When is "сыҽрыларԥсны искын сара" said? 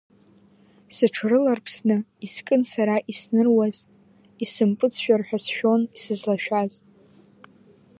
0.95-2.95